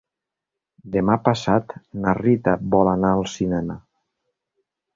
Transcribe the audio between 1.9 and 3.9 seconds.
na Rita vol anar al cinema.